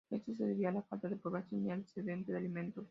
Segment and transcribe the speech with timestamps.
[0.09, 2.79] Esto se debía a la falta de población y al excedente de alimentos.